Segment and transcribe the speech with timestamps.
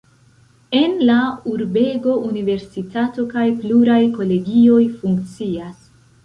[0.77, 1.17] En la
[1.51, 5.87] urbego universitato kaj pluraj kolegioj funkcias.